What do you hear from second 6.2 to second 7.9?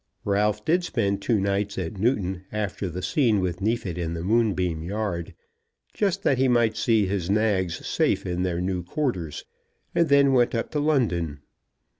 that he might see his nags